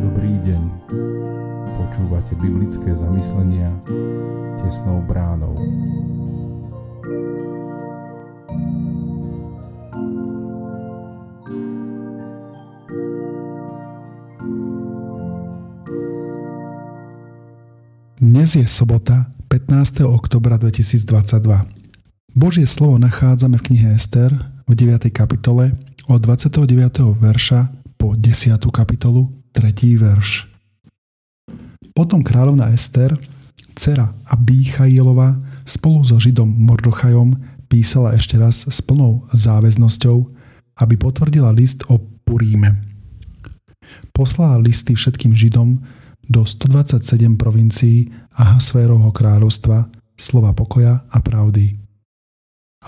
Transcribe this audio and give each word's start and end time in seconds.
Dobrý 0.00 0.34
deň. 0.46 0.62
Počúvate 1.74 2.38
biblické 2.38 2.94
zamyslenia 2.94 3.74
tesnou 4.60 5.02
bránou. 5.02 5.58
Dnes 18.20 18.52
je 18.54 18.62
sobota, 18.68 19.32
15. 19.48 20.06
oktobra 20.06 20.54
2022. 20.54 21.79
Božie 22.40 22.64
slovo 22.64 22.96
nachádzame 22.96 23.60
v 23.60 23.68
knihe 23.68 23.92
Ester 23.92 24.32
v 24.64 24.72
9. 24.72 25.12
kapitole 25.12 25.76
od 26.08 26.24
29. 26.24 26.64
verša 27.20 27.68
po 28.00 28.16
10. 28.16 28.56
kapitolu 28.72 29.28
3. 29.52 29.68
verš. 30.00 30.48
Potom 31.92 32.24
kráľovna 32.24 32.72
Ester, 32.72 33.12
dcera 33.76 34.16
Abíchailova, 34.24 35.36
spolu 35.68 36.00
so 36.00 36.16
Židom 36.16 36.48
Mordochajom 36.48 37.36
písala 37.68 38.16
ešte 38.16 38.40
raz 38.40 38.64
s 38.64 38.80
plnou 38.80 39.28
záväznosťou, 39.36 40.24
aby 40.80 40.96
potvrdila 40.96 41.52
list 41.52 41.84
o 41.92 42.00
Puríme. 42.00 42.72
Poslala 44.16 44.56
listy 44.64 44.96
všetkým 44.96 45.36
Židom, 45.36 45.76
do 46.24 46.48
127 46.48 47.04
provincií 47.36 48.08
a 48.32 48.56
Hasvérovho 48.56 49.12
kráľovstva 49.12 49.92
slova 50.16 50.56
pokoja 50.56 51.04
a 51.04 51.20
pravdy. 51.20 51.89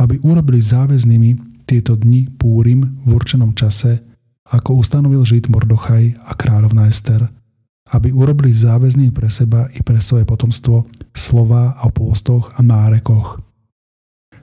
Aby 0.01 0.20
urobili 0.24 0.60
záväznými 0.60 1.64
tieto 1.69 1.96
dni 1.96 2.32
Púrim 2.32 3.02
v 3.05 3.09
určenom 3.12 3.52
čase, 3.52 4.01
ako 4.48 4.80
ustanovil 4.80 5.24
Žid 5.24 5.52
Mordochaj 5.52 6.16
a 6.24 6.32
kráľovna 6.32 6.88
Ester, 6.88 7.29
aby 7.93 8.09
urobili 8.09 8.52
záväzný 8.52 9.13
pre 9.13 9.29
seba 9.29 9.68
i 9.76 9.85
pre 9.85 10.01
svoje 10.01 10.24
potomstvo 10.24 10.88
slova 11.13 11.76
o 11.85 11.93
pôstoch 11.93 12.57
a 12.57 12.60
nárekoch. 12.65 13.40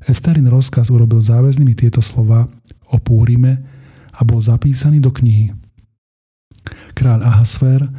Esterin 0.05 0.47
rozkaz 0.47 0.93
urobil 0.93 1.19
záväznými 1.19 1.75
tieto 1.75 1.99
slova 1.99 2.47
o 2.93 2.97
Púrime 3.01 3.59
a 4.15 4.21
bol 4.23 4.39
zapísaný 4.39 5.01
do 5.03 5.11
knihy. 5.11 5.51
Kráľ 6.93 7.25
Ahasver 7.25 7.89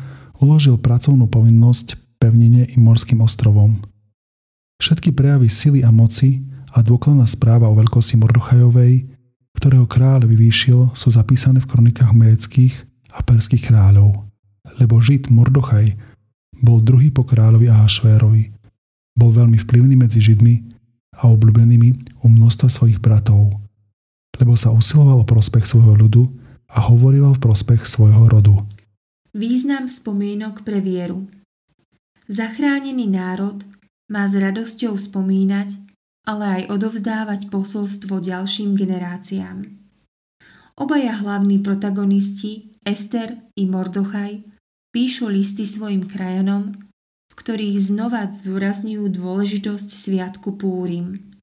uložil 0.40 0.80
pracovnú 0.80 1.28
povinnosť 1.28 1.98
pevnine 2.16 2.68
i 2.68 2.76
morským 2.80 3.20
ostrovom. 3.20 3.80
Všetky 4.80 5.12
prejavy 5.12 5.52
sily 5.52 5.80
a 5.84 5.92
moci 5.92 6.40
a 6.70 6.78
dôkladná 6.80 7.26
správa 7.26 7.66
o 7.66 7.74
veľkosti 7.74 8.14
Mordochajovej, 8.18 9.10
ktorého 9.58 9.84
kráľ 9.84 10.30
vyvýšil, 10.30 10.94
sú 10.94 11.08
zapísané 11.10 11.58
v 11.58 11.68
kronikách 11.68 12.14
medeckých 12.14 12.74
a 13.12 13.20
perských 13.20 13.68
kráľov. 13.68 14.26
Lebo 14.78 15.02
Žid 15.02 15.28
Mordochaj 15.28 15.98
bol 16.62 16.80
druhý 16.80 17.10
po 17.10 17.26
kráľovi 17.26 17.68
Ahašvérovi. 17.68 18.54
Bol 19.18 19.30
veľmi 19.34 19.58
vplyvný 19.60 19.98
medzi 19.98 20.22
Židmi 20.22 20.54
a 21.20 21.28
obľúbenými 21.28 22.22
u 22.22 22.26
množstva 22.30 22.70
svojich 22.70 23.02
bratov. 23.02 23.58
Lebo 24.38 24.54
sa 24.56 24.72
usiloval 24.72 25.26
o 25.26 25.28
prospech 25.28 25.66
svojho 25.66 25.98
ľudu 25.98 26.24
a 26.70 26.86
hovoril 26.86 27.26
v 27.34 27.42
prospech 27.42 27.84
svojho 27.84 28.30
rodu. 28.30 28.54
Význam 29.34 29.90
spomienok 29.90 30.62
pre 30.62 30.78
vieru 30.78 31.26
Zachránený 32.30 33.10
národ 33.10 33.66
má 34.06 34.30
s 34.30 34.38
radosťou 34.38 34.94
spomínať, 34.94 35.89
ale 36.26 36.44
aj 36.60 36.62
odovzdávať 36.72 37.48
posolstvo 37.48 38.20
ďalším 38.20 38.76
generáciám. 38.76 39.64
Obaja 40.80 41.20
hlavní 41.20 41.60
protagonisti, 41.60 42.72
Ester 42.84 43.36
i 43.56 43.68
Mordochaj, 43.68 44.44
píšu 44.92 45.28
listy 45.28 45.68
svojim 45.68 46.08
krajanom, 46.08 46.72
v 47.28 47.34
ktorých 47.36 47.76
znova 47.76 48.28
zdôrazňujú 48.32 49.04
dôležitosť 49.16 49.88
sviatku 49.92 50.56
Púrim. 50.56 51.36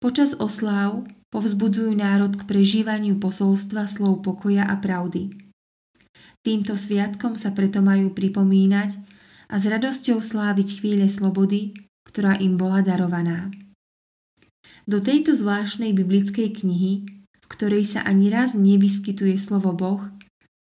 Počas 0.00 0.36
osláv 0.36 1.08
povzbudzujú 1.32 1.96
národ 1.96 2.36
k 2.36 2.44
prežívaniu 2.44 3.16
posolstva 3.16 3.88
slov 3.88 4.20
pokoja 4.20 4.68
a 4.68 4.76
pravdy– 4.76 5.28
Týmto 6.44 6.76
sviatkom 6.76 7.40
sa 7.40 7.56
preto 7.56 7.80
majú 7.80 8.12
pripomínať 8.12 9.00
a 9.48 9.56
s 9.56 9.64
radosťou 9.64 10.20
sláviť 10.20 10.84
chvíle 10.84 11.08
slobody, 11.08 11.72
ktorá 12.04 12.36
im 12.36 12.60
bola 12.60 12.84
darovaná. 12.84 13.48
Do 14.84 15.00
tejto 15.00 15.32
zvláštnej 15.32 15.96
biblickej 15.96 16.60
knihy, 16.60 16.92
v 17.40 17.46
ktorej 17.48 17.88
sa 17.88 18.04
ani 18.04 18.28
raz 18.28 18.52
nevyskytuje 18.52 19.40
slovo 19.40 19.72
Boh, 19.72 20.04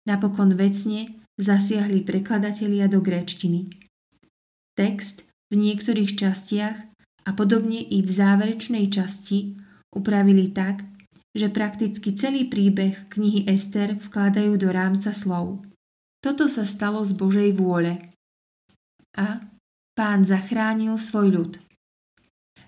napokon 0.08 0.56
vecne 0.56 1.20
zasiahli 1.36 2.08
prekladatelia 2.08 2.88
do 2.88 3.04
gréčtiny. 3.04 3.68
Text 4.76 5.28
v 5.52 5.56
niektorých 5.60 6.16
častiach 6.16 6.78
a 7.28 7.32
podobne 7.36 7.84
i 7.84 8.00
v 8.00 8.10
záverečnej 8.10 8.88
časti 8.88 9.60
upravili 9.92 10.52
tak, 10.52 10.84
že 11.36 11.52
prakticky 11.52 12.16
celý 12.16 12.48
príbeh 12.48 13.12
knihy 13.12 13.44
Ester 13.52 14.00
vkladajú 14.00 14.56
do 14.56 14.72
rámca 14.72 15.12
slov. 15.12 15.60
Toto 16.24 16.48
sa 16.48 16.64
stalo 16.64 17.04
z 17.04 17.12
Božej 17.12 17.52
vôle. 17.52 18.00
A 19.20 19.44
pán 19.92 20.24
zachránil 20.24 20.96
svoj 20.96 21.28
ľud. 21.36 21.52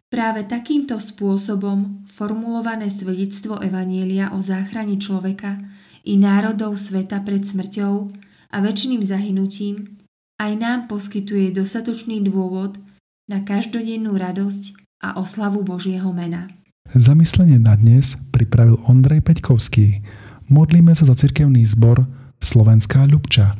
Práve 0.08 0.48
takýmto 0.48 1.04
spôsobom 1.04 2.08
formulované 2.08 2.88
svedectvo 2.88 3.60
Evanielia 3.60 4.32
o 4.32 4.40
záchrane 4.40 4.96
človeka 4.96 5.60
i 6.08 6.16
národov 6.16 6.80
sveta 6.80 7.20
pred 7.28 7.44
smrťou 7.44 8.16
a 8.48 8.58
väčšným 8.64 9.04
zahynutím 9.04 10.00
aj 10.40 10.52
nám 10.56 10.80
poskytuje 10.88 11.52
dostatočný 11.52 12.24
dôvod 12.24 12.80
na 13.28 13.44
každodennú 13.44 14.16
radosť 14.16 14.80
a 15.04 15.20
oslavu 15.20 15.68
Božieho 15.68 16.16
mena. 16.16 16.48
Zamyslenie 16.88 17.60
na 17.60 17.76
dnes 17.76 18.16
pripravil 18.32 18.80
Ondrej 18.88 19.20
Peťkovský. 19.28 20.00
Modlíme 20.48 20.96
sa 20.96 21.04
za 21.04 21.20
cirkevný 21.20 21.68
zbor 21.68 22.08
Slovenská 22.40 23.04
Ľubča. 23.12 23.60